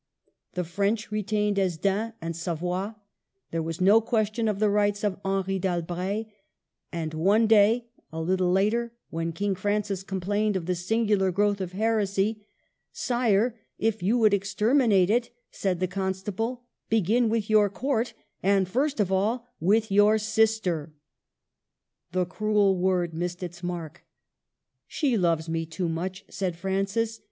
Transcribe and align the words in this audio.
The 0.55 0.63
French 0.63 1.11
retained 1.11 1.57
Hesdin 1.57 2.13
and 2.19 2.35
Savoy; 2.35 2.93
there 3.51 3.61
was 3.61 3.79
no 3.79 4.01
question 4.01 4.47
of 4.47 4.57
the 4.57 4.71
rights 4.71 5.03
of 5.03 5.19
Henry 5.23 5.59
d'Albret; 5.59 6.25
and 6.91 7.13
one 7.13 7.45
day, 7.45 7.85
a 8.11 8.17
httle 8.17 8.51
later, 8.51 8.93
when 9.11 9.31
King 9.31 9.53
Francis 9.53 10.01
complained 10.01 10.55
of 10.55 10.65
the 10.65 10.73
singular 10.73 11.31
growth 11.31 11.61
of 11.61 11.73
heresy,'' 11.73 12.43
Sire, 13.07 13.59
if 13.77 14.01
you 14.01 14.17
would 14.17 14.33
exter 14.33 14.73
minate 14.73 15.11
it," 15.11 15.29
said 15.51 15.79
the 15.79 15.87
Constable,'' 15.87 16.63
begin 16.97 17.29
with 17.29 17.47
your 17.47 17.69
Court, 17.69 18.15
and 18.41 18.67
first 18.67 18.99
of 18.99 19.11
all 19.11 19.45
with 19.59 19.91
your 19.91 20.17
sister!" 20.17 20.95
The 22.11 22.25
cruel 22.25 22.75
word 22.75 23.13
missed 23.13 23.43
its 23.43 23.61
mark. 23.61 24.03
*' 24.45 24.87
She 24.97 25.15
loves 25.15 25.47
me 25.47 25.67
too 25.67 25.87
much," 25.87 26.25
said 26.27 26.55
Francis. 26.55 27.19